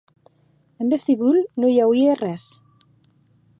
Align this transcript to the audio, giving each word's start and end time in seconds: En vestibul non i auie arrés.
En 0.85 0.89
vestibul 0.93 1.37
non 1.61 1.69
i 1.73 1.77
auie 1.85 2.09
arrés. 2.15 2.49